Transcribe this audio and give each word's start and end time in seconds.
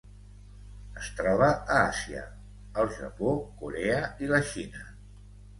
Es 1.01 1.09
troba 1.19 1.49
a 1.57 1.75
Àsia: 1.89 2.23
el 2.85 2.91
Japó, 2.97 3.37
Corea 3.63 4.01
i 4.27 4.31
la 4.33 4.45
Xina. 4.55 4.89